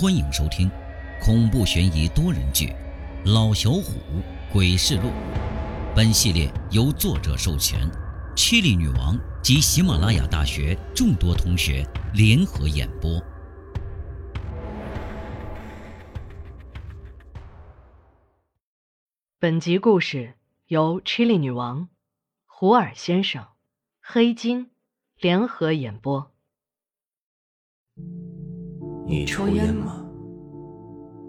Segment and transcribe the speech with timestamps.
[0.00, 0.66] 欢迎收听
[1.20, 2.68] 恐怖悬疑多人剧
[3.34, 4.00] 《老小虎
[4.50, 5.08] 鬼事录》。
[5.94, 7.78] 本系列由作者授权，
[8.34, 13.22] 七里女王及喜马拉雅大学众多同学联合演播。
[19.38, 20.32] 本集故事
[20.68, 21.90] 由 Chili 女王、
[22.46, 23.46] 胡尔先生、
[24.00, 24.70] 黑金
[25.18, 26.32] 联合演播。
[29.06, 30.04] 你抽烟吗？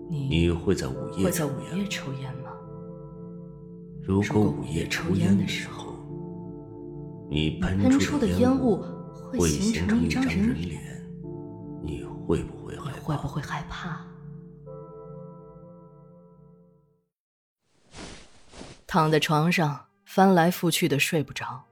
[0.09, 1.77] 你会在午夜会在午抽烟吗？
[1.77, 2.51] 夜抽烟吗？
[4.03, 5.93] 如果午夜抽烟的时候，
[7.29, 8.81] 你喷喷出出的烟雾雾
[9.13, 10.81] 会会形成一张张人脸，，
[11.81, 12.97] 你会不会害怕？
[12.97, 14.01] 你会不会害怕？
[18.85, 21.63] 躺在床上翻来覆去的睡不着，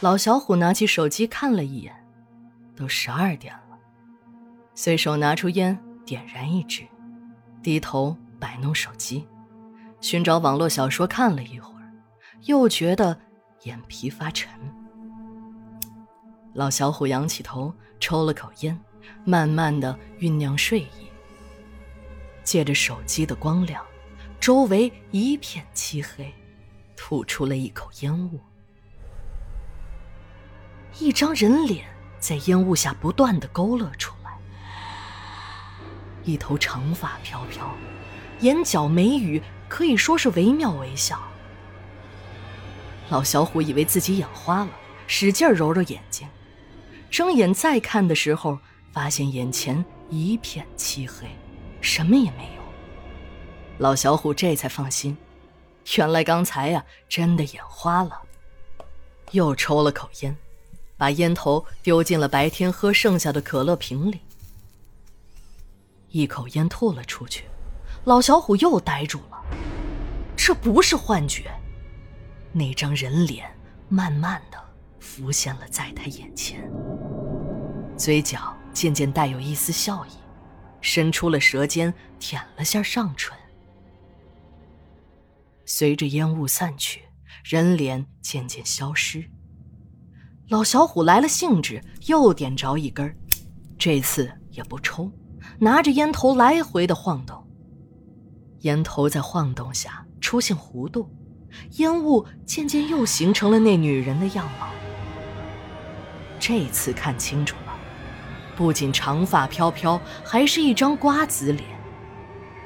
[0.00, 1.94] 老小虎拿起手机看了一眼，
[2.74, 3.65] 都十二点了。
[4.78, 6.86] 随手拿出烟，点燃一支，
[7.62, 9.26] 低头摆弄手机，
[10.02, 11.90] 寻找网络小说看了一会儿，
[12.42, 13.18] 又觉得
[13.62, 14.50] 眼皮发沉。
[16.52, 18.78] 老小虎仰起头，抽了口烟，
[19.24, 21.08] 慢慢的酝酿睡意。
[22.44, 23.82] 借着手机的光亮，
[24.38, 26.30] 周围一片漆黑，
[26.94, 28.38] 吐出了一口烟雾。
[30.98, 31.86] 一张人脸
[32.20, 34.15] 在烟雾下不断的勾勒出，
[36.26, 37.74] 一头长发飘飘，
[38.40, 41.18] 眼角眉宇可以说是惟妙惟肖。
[43.08, 44.70] 老小虎以为自己眼花了，
[45.06, 46.28] 使劲揉揉眼睛，
[47.08, 48.58] 睁眼再看的时候，
[48.92, 51.28] 发现眼前一片漆黑，
[51.80, 52.62] 什么也没有。
[53.78, 55.16] 老小虎这才放心，
[55.96, 58.20] 原来刚才呀、真的眼花了。
[59.30, 60.36] 又抽了口烟，
[60.96, 64.20] 把烟头丢进了白天喝剩下的可乐瓶里，
[66.16, 67.44] 一口烟吐了出去。
[68.04, 69.44] 老小虎又呆住了，
[70.34, 71.50] 这不是幻觉，
[72.52, 73.46] 那张人脸
[73.88, 74.58] 慢慢的
[74.98, 76.70] 浮现了在他眼前，
[77.98, 80.10] 嘴角渐渐带有一丝笑意，
[80.80, 83.36] 伸出了舌尖舔了下上唇。
[85.66, 87.02] 随着烟雾散去，
[87.44, 89.28] 人脸渐渐消失。
[90.48, 93.14] 老小虎来了兴致，又点着一根，
[93.76, 95.10] 这次也不抽，
[95.58, 97.46] 拿着烟头来回的晃动。
[98.60, 101.08] 烟头在晃动下出现弧度，
[101.72, 104.68] 烟雾渐渐又形成了那女人的样貌。
[106.38, 107.74] 这次看清楚了，
[108.56, 111.64] 不仅长发飘飘，还是一张瓜子脸，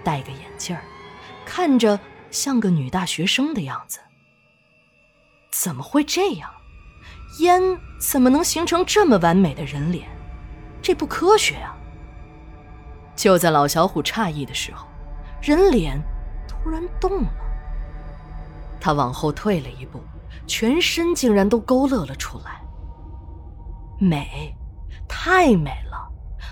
[0.03, 0.83] 戴个眼镜儿，
[1.45, 1.99] 看着
[2.31, 4.01] 像个女大学生的样子。
[5.53, 6.51] 怎么会这样？
[7.39, 7.61] 烟
[8.01, 10.09] 怎么能形成这么完美的人脸？
[10.83, 11.77] 这不科学啊！
[13.21, 14.87] 就在老小虎诧异的时候，
[15.43, 16.03] 人脸
[16.49, 17.31] 突然动了。
[18.81, 20.01] 他往后退了一步，
[20.47, 22.63] 全身竟然都勾勒了出来。
[23.99, 24.57] 美，
[25.07, 26.11] 太美了，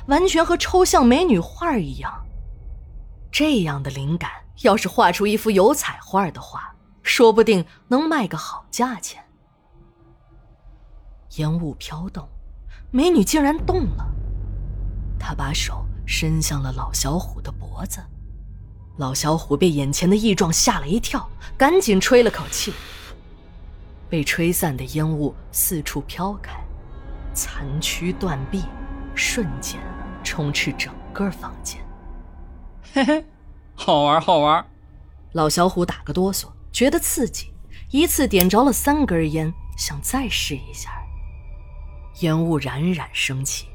[0.09, 2.13] 完全和抽象美女画一样。
[3.33, 4.31] 这样的灵感，
[4.63, 9.25] 要是画出一幅油彩画的话，说不定能卖个好价钱。
[11.37, 12.29] 烟雾飘动，
[12.91, 14.07] 美女竟然动了。
[15.19, 18.01] 她把手伸向了老小虎的脖子，
[18.97, 22.73] 老小虎被眼前的异状吓了一跳，赶紧吹了口气。
[24.09, 26.65] 被吹散的烟雾四处飘开，
[27.35, 28.65] 残躯断臂，
[29.15, 29.79] 瞬间
[30.25, 31.79] 充斥整个房间。
[32.95, 33.27] 嘿嘿，
[33.75, 34.65] 好玩好玩。
[35.33, 37.53] 老小虎打个哆嗦，觉得刺激，
[37.91, 40.91] 一次点着了三根烟，想再试一下。
[42.21, 43.69] 烟雾冉冉升起，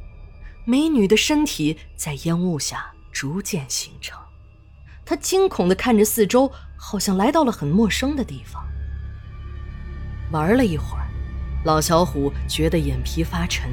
[0.65, 4.19] 美女的身体在烟雾下逐渐形成。
[5.05, 8.63] 他惊恐地看着四周，好像来到了很陌生的地方。
[10.31, 11.07] 玩了一会儿，
[11.65, 13.69] 老小虎觉得眼皮发沉，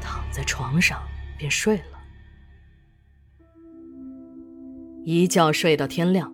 [0.00, 1.00] 躺在床上
[1.38, 1.98] 便睡了。
[5.04, 6.30] 一觉睡到天亮，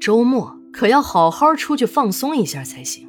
[0.00, 3.08] 周末可要好好出去放松一下才行。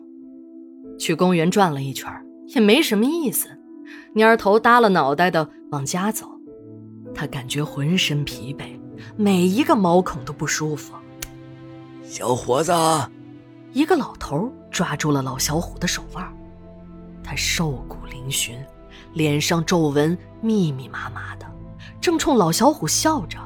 [0.99, 2.09] 去公园转了一圈，
[2.49, 3.49] 也没什么意思，
[4.15, 6.27] 蔫头耷了脑袋的往家走。
[7.15, 8.79] 他感觉浑身疲惫，
[9.17, 10.93] 每一个毛孔都不舒服。
[12.03, 12.71] 小伙子，
[13.71, 16.31] 一个老头抓住了老小虎的手腕，
[17.23, 18.55] 他瘦骨嶙峋，
[19.13, 21.45] 脸上皱纹密密麻麻的，
[21.99, 23.39] 正冲老小虎笑着。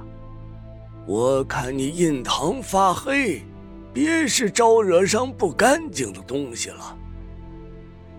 [1.06, 3.42] 我看你印堂发黑，
[3.94, 6.98] 别是招惹上不干净的东西了。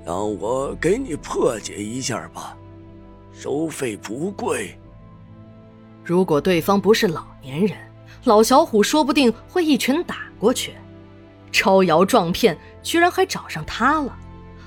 [0.05, 2.57] 让我给你破解一下吧，
[3.41, 4.77] 收费不贵。
[6.05, 7.79] 如果对方不是老年人，
[8.25, 10.75] 老小虎说不定会一拳打过去。
[11.53, 14.19] 招摇撞骗，居然还找上他了！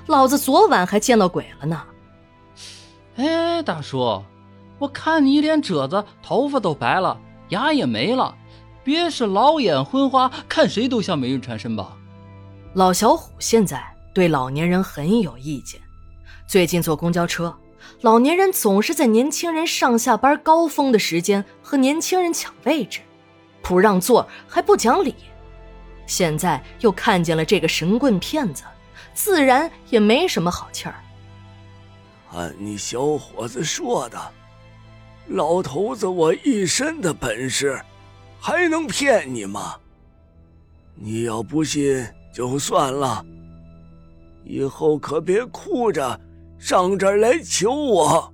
[0.06, 1.82] 老子昨晚还见到鬼了呢。
[3.16, 4.22] 哎，大叔，
[4.78, 7.20] 我看你一脸褶子，头发都白了，
[7.50, 8.34] 牙也没了，
[8.82, 11.94] 别是老眼昏花，看谁都像美人缠身吧？
[12.72, 13.84] 老小虎现在
[14.14, 15.78] 对老年人很有意见。
[16.46, 17.54] 最近坐公交车，
[18.00, 23.00] 老年人总是在年轻人上下班高峰的时间和年轻人抢位置，
[23.62, 25.14] 不让座还不讲理。
[26.06, 28.64] 现在又看见了这个神棍骗子，
[29.14, 30.96] 自然也没什么好气儿。
[32.32, 34.18] 按你小伙子说的，
[35.28, 37.80] 老头子我一身的本事，
[38.40, 39.76] 还能骗你吗？
[40.94, 43.24] 你要不信就算了，
[44.44, 46.20] 以后可别哭着
[46.62, 48.32] 上这儿来求我。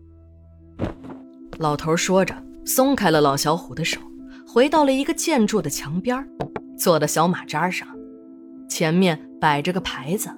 [1.58, 2.36] 老头说着，
[2.66, 3.98] 松开了老小虎的手，
[4.46, 6.28] 回到了一个建筑的墙边，
[6.76, 7.88] 坐在小马扎上，
[8.68, 10.28] 前面摆着个牌子：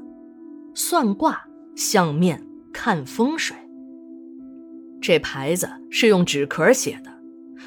[0.72, 1.42] 算卦、
[1.74, 2.46] 相面。
[2.72, 3.56] 看风水，
[5.02, 7.12] 这牌子是用纸壳写的，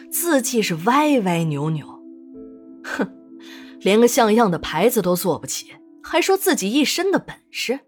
[0.09, 1.85] 字迹是歪歪扭扭。
[2.85, 3.05] 哼，
[3.81, 7.81] 连个像样的牌子都做不起，还说自己一身的本事。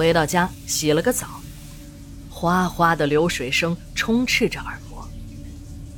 [0.00, 1.26] 回到家，洗了个澡，
[2.30, 5.06] 哗哗的流水声充斥着耳膜，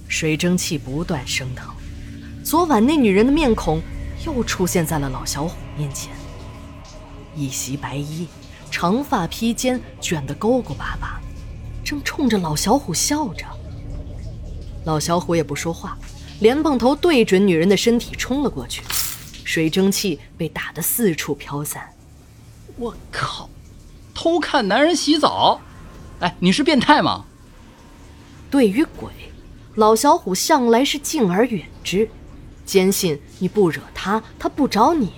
[0.09, 1.73] 水蒸气不断升腾。
[2.43, 3.81] 昨晚那女人的面孔
[4.27, 6.13] 又出现在了老小虎面前。
[7.37, 8.27] 一袭白衣，
[8.73, 11.21] 长发披肩，卷得勾勾巴巴，
[11.85, 13.47] 正冲着老小虎笑着。
[14.85, 15.97] 老小虎也不说话，
[16.41, 18.83] 莲蓬头对准女人的身体冲了过去，
[19.45, 21.89] 水蒸气被打得四处飘散。
[22.77, 23.49] 我靠！
[24.15, 25.61] 偷看男人洗澡？
[26.21, 27.25] 哎，你是变态吗？
[28.51, 29.11] 对于鬼，
[29.75, 32.09] 老小虎向来是敬而远之，
[32.65, 35.13] 坚信你不惹他，他不找你。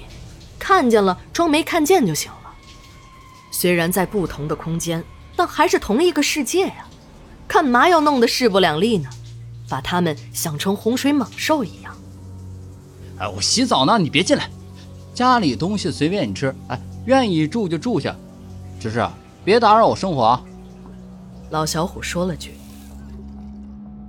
[0.59, 2.55] 看见了，装没看见就行了。
[3.51, 5.05] 虽然在不同的空间，
[5.37, 6.87] 但还是同一个世界呀。
[7.47, 9.11] 干嘛要弄得势不两立呢？
[9.69, 11.95] 把他们想成洪水猛兽一样。
[13.19, 14.49] 哎，我洗澡呢，你别进来。
[15.13, 18.17] 家里东西随便你吃，哎，愿意住就住下，
[18.85, 19.03] 只是
[19.47, 20.45] 别打扰我生活啊。
[21.49, 22.53] 老小虎说了句。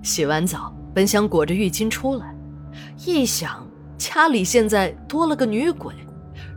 [0.04, 2.36] 洗完澡，本想裹着浴巾出来，
[3.06, 3.66] 一想
[3.98, 5.95] 家里现在多了个女鬼。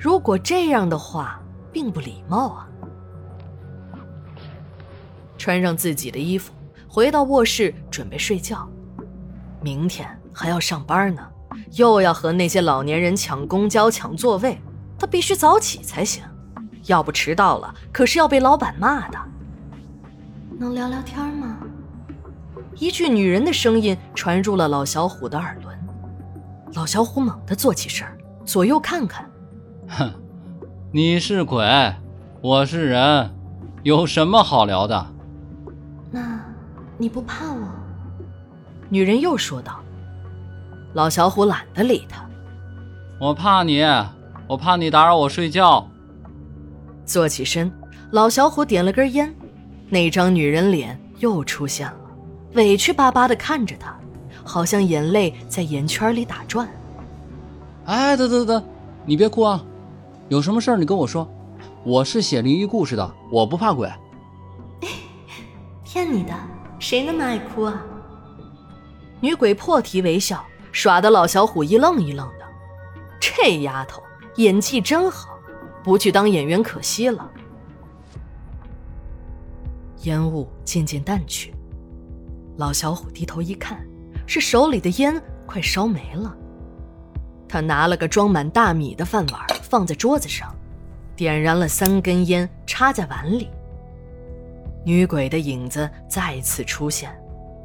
[0.00, 1.40] 如果这样的话，
[1.72, 2.68] 并不礼貌啊！
[5.38, 6.52] 穿上自己的衣服，
[6.88, 8.68] 回到卧室准备睡觉。
[9.62, 11.24] 明天还要上班呢，
[11.74, 14.58] 又要和那些老年人抢公交、抢座位，
[14.98, 16.24] 他必须早起才行，
[16.88, 19.18] 要不迟到了可是要被老板骂的。
[20.58, 21.56] 能聊聊天吗？
[22.76, 25.78] 一句女人的声音传入了老小虎的耳轮，
[26.74, 28.06] 老小虎猛地坐起身，
[28.44, 29.28] 左右看看。
[29.88, 30.10] 哼，
[30.90, 31.64] 你是鬼，
[32.40, 33.30] 我是人，
[33.82, 35.06] 有什么好聊的？
[36.10, 36.40] 那
[36.96, 37.68] 你不怕我？
[38.88, 39.80] 女人又说道。
[40.94, 42.24] 老小虎懒得理他。
[43.20, 43.84] 我怕你，
[44.48, 45.86] 我怕你打扰我睡觉。
[47.08, 47.72] 坐起身，
[48.10, 49.34] 老小虎点了根烟，
[49.88, 51.96] 那张女人脸又出现了，
[52.52, 53.98] 委屈巴巴的看着他，
[54.44, 56.68] 好像眼泪在眼圈里打转。
[57.86, 58.62] 哎，等等等，
[59.06, 59.64] 你别哭啊！
[60.28, 61.26] 有什么事儿你跟我说，
[61.82, 63.90] 我是写灵异故事的，我不怕鬼。
[65.82, 66.34] 骗你的，
[66.78, 67.82] 谁那么爱哭啊？
[69.20, 72.44] 女鬼破涕为笑，耍得老小虎一愣一愣的。
[73.18, 74.02] 这丫头
[74.36, 75.37] 演技真好，
[75.82, 77.30] 不去当演员可惜了。
[80.02, 81.54] 烟雾渐渐淡去，
[82.56, 83.84] 老小虎低头一看，
[84.26, 86.36] 是手里的烟快烧没了。
[87.48, 90.54] 他拿了个装满大米的饭碗放在桌子上，
[91.16, 93.48] 点燃了三根烟，插在碗里。
[94.84, 97.10] 女鬼的影子再次出现，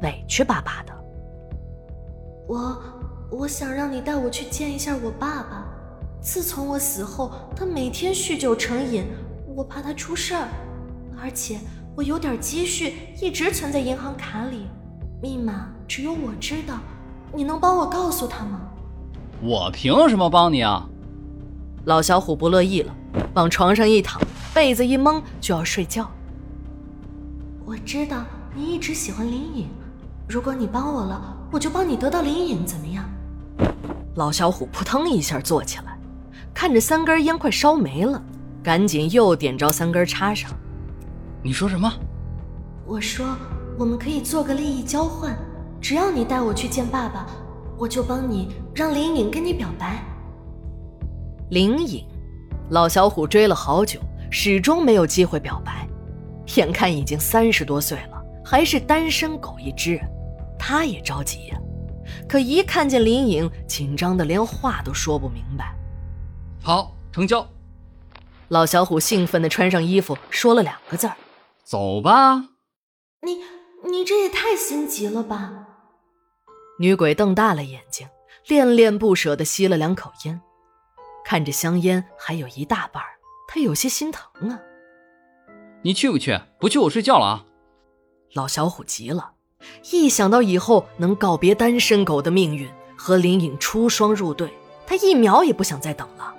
[0.02, 0.92] 委屈巴巴的
[2.48, 2.82] ：“我
[3.30, 5.66] 我想让你带我去见一下我爸爸。
[6.24, 9.04] 自从我死后，他每天酗酒成瘾，
[9.54, 10.48] 我怕他出事儿。
[11.20, 11.58] 而且
[11.94, 14.66] 我有点积蓄，一直存在银行卡里，
[15.22, 16.78] 密码只有我知道。
[17.34, 18.62] 你能帮我告诉他吗？”
[19.42, 20.88] 我凭什么帮你啊？
[21.84, 22.96] 老小虎不乐意了，
[23.34, 24.18] 往床上一躺，
[24.54, 26.10] 被子一蒙就要睡觉。
[27.66, 29.68] 我知道你一直喜欢林颖，
[30.26, 33.04] 如果你帮我了，我就帮你得到林颖，怎么样？
[34.14, 35.93] 老小虎扑腾一下坐起来，
[36.54, 38.22] 看着三根烟快烧没了，
[38.62, 40.50] 赶紧又点着三根插上。
[41.42, 41.92] 你说什么？
[42.86, 43.26] 我说
[43.78, 45.36] 我们可以做个利益交换，
[45.80, 47.26] 只要你带我去见爸爸，
[47.76, 50.02] 我就帮你让林颖跟你表白。
[51.50, 52.06] 林颖，
[52.70, 53.98] 老小虎追了好久，
[54.30, 55.86] 始终没有机会表白。
[56.56, 60.00] 眼看已经三十多岁了，还是单身狗一只，
[60.58, 61.58] 他也着急呀。
[62.28, 65.74] 可一看见林颖，紧张的连话都说不明白。
[66.64, 67.46] 好，成交。
[68.48, 71.14] 老小虎兴奋地穿上衣服，说了两个字儿
[71.62, 72.36] ：“走吧。”
[73.20, 73.42] 你
[73.86, 75.66] 你这也太心急了吧！
[76.78, 78.08] 女鬼瞪大了眼睛，
[78.46, 80.40] 恋恋不舍地吸了两口烟，
[81.22, 83.02] 看着香烟还有一大半，
[83.46, 84.58] 她有些心疼啊。
[85.82, 86.40] 你去不去？
[86.58, 87.44] 不去我睡觉了啊！
[88.32, 89.32] 老小虎急了，
[89.92, 92.66] 一想到以后能告别单身狗的命运，
[92.96, 94.50] 和林颖出双入对，
[94.86, 96.33] 他一秒也不想再等了。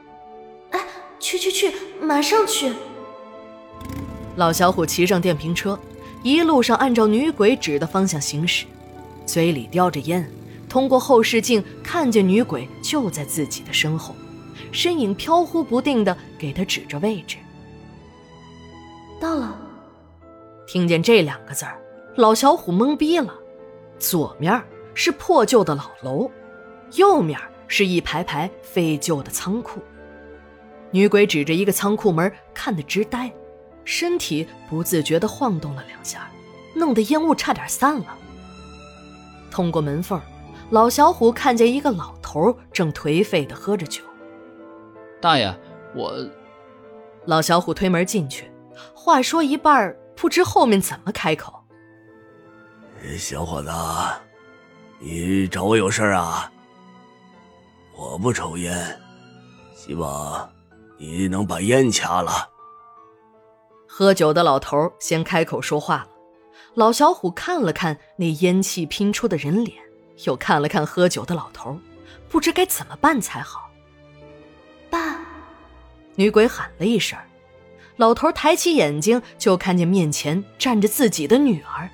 [1.25, 2.71] 哎，去去去，马上去！
[4.35, 5.77] 老小虎骑上电瓶车。
[6.21, 8.65] 一路上按照女鬼指的方向行驶，
[9.25, 10.27] 嘴里叼着烟，
[10.69, 14.15] 通过后视镜看见女鬼就在自己的身后，
[14.71, 17.37] 身影飘忽不定的给他指着位置。
[19.19, 19.55] 到了，
[20.67, 21.79] 听见这两个字儿，
[22.15, 23.33] 老小虎懵逼了。
[23.97, 24.63] 左面
[24.93, 26.29] 是破旧的老楼，
[26.93, 29.79] 右面是一排排废旧的仓库。
[30.95, 33.29] 女鬼指着一个仓库门，看得直呆。
[33.83, 36.31] 身体不自觉地晃动了两下，
[36.73, 38.17] 弄得烟雾差点散了。
[39.51, 40.21] 通过门缝，
[40.69, 44.01] 老小虎看见一个老头正颓废地喝着酒。
[45.21, 45.53] 大爷，
[45.93, 46.13] 我……
[47.25, 48.49] 老小虎推门进去，
[48.93, 51.61] 话说一半，不知后面怎么开口
[53.19, 53.69] ：“小伙子，
[54.99, 56.49] 你找我有事啊？
[57.97, 58.97] 我不抽烟，
[59.75, 60.49] 希望
[60.97, 62.51] 你能把烟掐了。”
[63.87, 66.07] 喝酒的老头先开口说话了，
[66.73, 69.77] 老小虎看了看那烟气拼出的人脸，
[70.25, 71.79] 又看了看喝酒的老头，
[72.27, 73.69] 不知该怎么办才好。
[74.89, 75.19] 爸，
[76.15, 77.17] 女鬼喊了一声，
[77.95, 81.89] 老头抬起眼睛就看见面前站着自己的女儿，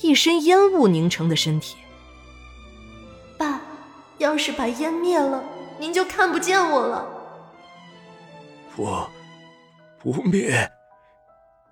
[0.00, 1.76] 一身烟雾凝成的身体。
[3.36, 3.60] 爸，
[4.16, 5.44] 要是把烟灭了，
[5.78, 7.11] 您就看不见我了。
[8.74, 9.06] 不，
[9.98, 10.70] 不灭。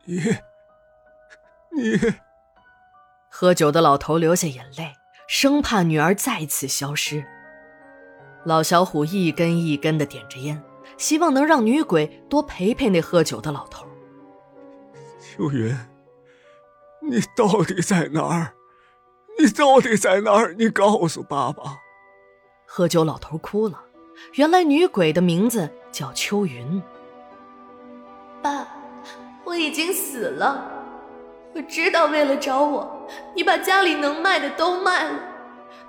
[0.04, 0.20] 你，
[1.72, 2.14] 你，
[3.30, 4.94] 喝酒的老头流下眼泪，
[5.28, 7.24] 生怕女儿再次消失。
[8.44, 10.62] 老小虎一根一根的点着烟，
[10.96, 13.86] 希望能让女鬼多陪陪那喝酒的老头。
[15.20, 15.76] 秋云，
[17.02, 18.54] 你到底在哪儿？
[19.38, 20.54] 你到底在哪儿？
[20.54, 21.78] 你告诉爸爸。
[22.66, 23.84] 喝酒老头哭了，
[24.34, 26.82] 原来女鬼的名字叫秋云。
[28.42, 28.66] 爸。
[29.42, 30.70] 我已经死了，
[31.54, 35.18] 我知道为了找我，你把家里能卖的都卖了，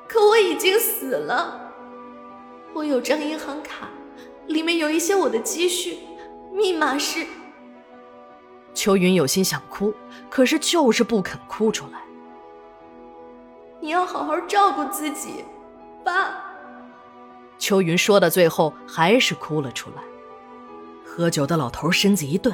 [0.08, 1.72] 可我已经死了。
[2.74, 3.90] 我有张银行卡，
[4.48, 6.00] 里面有一些我的积蓄，
[6.52, 7.28] 密码是……
[8.74, 9.94] 秋云有心想哭，
[10.28, 12.02] 可是就是不肯哭出来。
[13.80, 15.46] 你要好好照顾自己，
[16.04, 16.41] 爸。
[17.72, 20.04] 秋云说到最后还是哭了出来。
[21.06, 22.54] 喝酒的老头身子一顿。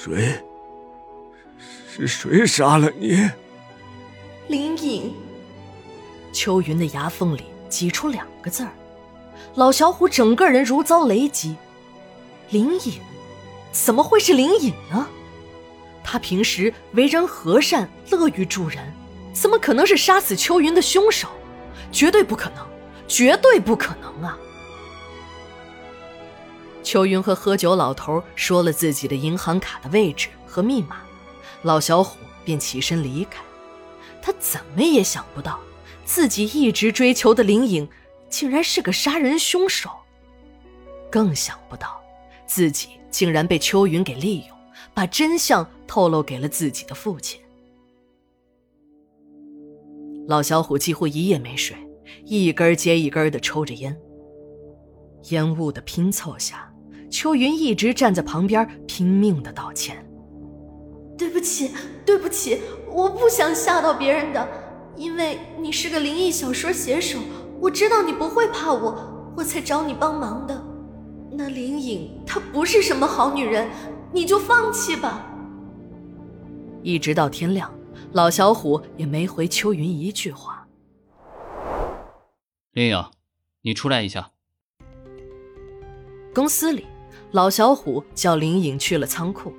[0.00, 0.40] 谁？
[1.90, 3.28] 是谁杀了你？
[4.46, 5.12] 林颖。
[6.32, 8.70] 秋云的牙缝里挤出两个字儿，
[9.56, 11.56] 老小虎整个人如遭雷击。
[12.50, 13.00] 林颖，
[13.72, 15.08] 怎么会是林颖呢？
[16.04, 18.94] 他平时为人和善，乐于助人，
[19.32, 21.26] 怎么可能是杀死秋云的凶手？
[21.90, 22.64] 绝对不可能，
[23.08, 24.38] 绝对不可能啊！
[26.84, 31.02] 秋云和喝酒老头说了自己的银行卡的位置和密码，
[31.62, 33.42] 老小虎便起身离开。
[34.22, 35.58] 他怎么也想不到，
[36.04, 37.88] 自己一直追求的林颖，
[38.28, 39.90] 竟然是个杀人凶手。
[41.10, 42.00] 更想不到，
[42.46, 44.56] 自己竟然被秋云给利用，
[44.92, 47.40] 把真相透露给了自己的父亲。
[50.26, 51.74] 老小虎几乎一夜没睡，
[52.24, 53.96] 一根接一根的抽着烟。
[55.30, 56.72] 烟雾的拼凑下。
[57.10, 59.96] 秋云一直站在旁边，拼命的道歉
[61.16, 61.70] ：“对不起，
[62.04, 62.60] 对不起，
[62.92, 64.46] 我不想吓到别人的。
[64.94, 67.18] 因为你是个灵异小说写手，
[67.62, 70.62] 我知道你不会怕我，我才找你帮忙的。
[71.32, 73.66] 那林颖她不是什么好女人，
[74.12, 75.24] 你就放弃吧。”
[76.84, 77.72] 一直到天亮，
[78.12, 80.57] 老小虎也没回秋云一句话。
[82.78, 83.04] 林颖，
[83.62, 84.30] 你出来一下。
[86.32, 86.86] 公司里。
[87.32, 89.52] 老小虎叫林颖去了仓库。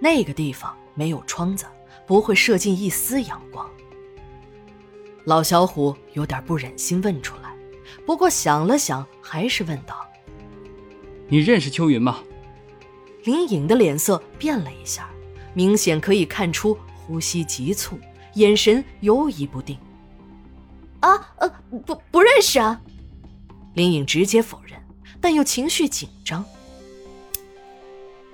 [0.00, 1.66] 那个地方没有窗子，
[2.06, 3.68] 不会射进一丝阳光。
[5.24, 7.52] 老小虎有点不忍心问出来，
[8.06, 10.08] 不过想了想，还是问道
[11.26, 12.22] ：“你认识秋云吗？”
[13.24, 15.10] 林颖的脸色变了一下，
[15.52, 17.98] 明显可以看出呼吸急促，
[18.34, 19.76] 眼神犹疑不定。
[21.00, 21.48] 啊，呃，
[21.86, 22.80] 不，不认识啊。
[23.74, 24.80] 林颖直接否认，
[25.20, 26.44] 但又情绪紧张，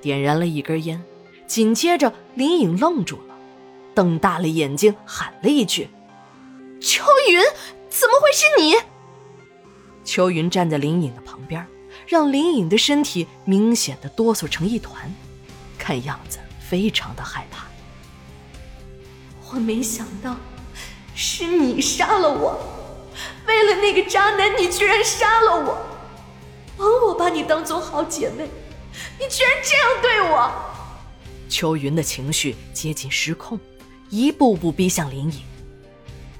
[0.00, 1.02] 点燃了一根烟。
[1.47, 3.35] 紧接着，林颖愣住了，
[3.94, 5.88] 瞪大了眼睛喊了一句
[6.80, 7.38] ：“秋云，
[7.90, 8.75] 怎么会是你？”
[10.02, 11.66] 秋云站在林颖的旁边，
[12.06, 15.12] 让林颖的身体明显的哆嗦成一团，
[15.78, 17.66] 看样子非常的害怕。
[19.52, 20.35] 我没想到。
[21.14, 22.59] 是你杀了我，
[23.47, 25.78] 为了那个渣男，你居然杀了我。
[26.76, 28.50] 枉我把你当做好姐妹，
[29.21, 30.52] 你居然这样对我。
[31.49, 33.61] 秋云的情绪接近失控，
[34.11, 35.42] 一步步逼向林颖。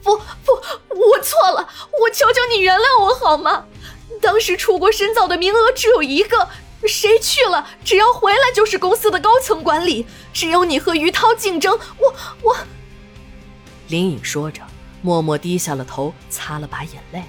[0.03, 0.53] 不不，
[0.89, 1.69] 我错了，
[2.01, 3.67] 我求求你原谅我好吗？
[4.21, 6.49] 当时出国深造的名额只有一个，
[6.85, 10.05] 谁去了，只要回来就是公司的高层管理。
[10.33, 12.57] 只有你和于涛竞争，我我。
[13.95, 14.61] 林颖说着，
[15.03, 17.23] 默默低下了头，擦了把眼泪。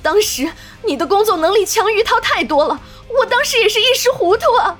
[0.00, 0.48] 当时
[0.86, 4.78] 你的工作能力强于涛太多了，我当时也是一时糊涂啊。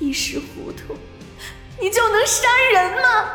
[0.00, 0.96] 一时糊涂，
[1.78, 3.28] 你就能杀人吗？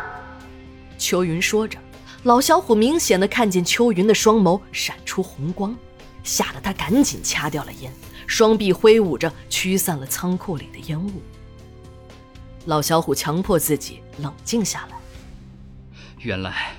[0.97, 1.77] 秋云说着，
[2.23, 5.77] 老小虎明显的看见秋云的双眸闪出红光，
[6.23, 7.93] 吓得他赶紧掐掉了烟，
[8.25, 11.21] 双臂挥舞着驱散了仓库里的烟雾。
[12.65, 14.97] 老小虎强迫自己冷静下来。
[16.23, 16.77] 原来，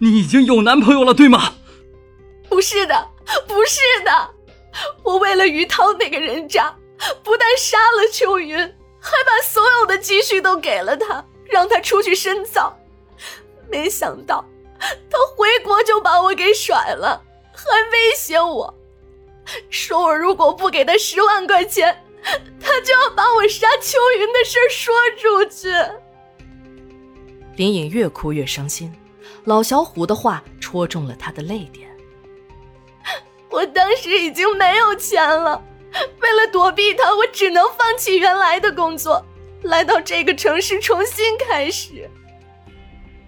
[0.00, 1.54] 你已经有男朋友了，对吗？
[2.48, 3.08] 不是的，
[3.48, 4.30] 不是的，
[5.02, 6.76] 我为了于涛那个人渣，
[7.22, 8.58] 不但杀了秋云，
[9.00, 12.78] 还把所有的积蓄都给了他，让他出去深造。
[13.70, 14.44] 没想到，
[14.78, 18.74] 他回国就把我给甩了，还威胁我，
[19.70, 22.04] 说我如果不给他十万块钱，
[22.60, 25.72] 他就要把我杀秋云的事说出去。
[27.56, 28.92] 林颖越哭越伤心，
[29.44, 31.88] 老小虎的话戳中了他的泪点。
[33.50, 35.62] 我当时已经没有钱了，
[36.20, 39.24] 为了躲避他，我只能放弃原来的工作，
[39.62, 42.10] 来到这个城市重新开始。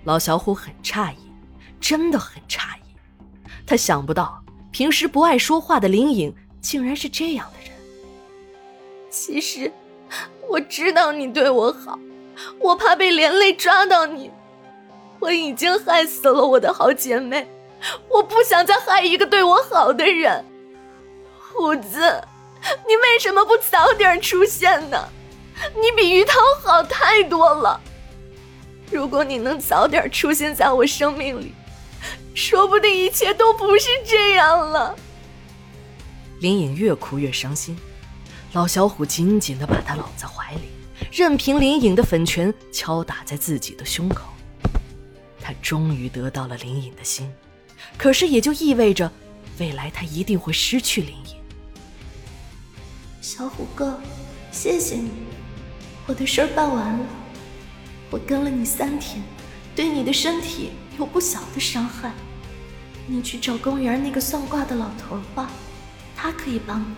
[0.03, 1.33] 老小虎很诧异，
[1.81, 7.77] 真的很诧异，他想不到平时不爱说话的林颖竟然是这样的人。
[9.09, 9.73] 其实，
[10.49, 11.97] 我知道你对我好。
[12.59, 14.31] 我怕被连累抓到你，
[15.21, 17.49] 我已经害死了我的好姐妹，
[18.09, 20.45] 我不想再害一个对我好的人。
[21.53, 22.23] 虎子，
[22.87, 25.09] 你为什么不早点出现呢？
[25.75, 27.81] 你比于涛好太多了。
[28.91, 31.55] 如果你能早点出现在我生命里，
[32.35, 34.95] 说不定一切都不是这样了。
[36.41, 37.77] 林颖越哭越伤心，
[38.53, 40.76] 老小虎紧紧的把她搂在怀里。
[41.13, 44.29] 任凭林颖的粉拳敲打在自己的胸口，
[45.41, 47.31] 他终于得到了林颖的心，
[47.97, 49.11] 可是也就意味着，
[49.59, 51.37] 未来他一定会失去林颖。
[53.21, 54.01] 小虎哥，
[54.51, 55.11] 谢谢你，
[56.07, 57.07] 我的事儿办完了。
[58.11, 59.23] 我跟了你三天，
[59.75, 62.13] 对你的身体有不小的伤害，
[63.07, 65.51] 你去找公园那个算卦的老头吧，
[66.17, 66.95] 他可以帮你。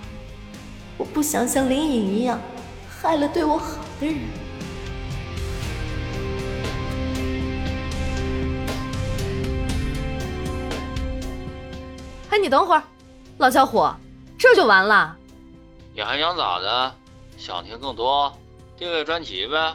[0.99, 2.41] 我不想像林颖一样。
[3.01, 4.19] 害了对我好的人。
[12.31, 12.83] 哎，你等会儿，
[13.39, 13.95] 老小伙，
[14.37, 15.17] 这就完了？
[15.95, 16.93] 你还想咋的？
[17.37, 18.37] 想听更多？
[18.77, 19.75] 订阅专辑呗。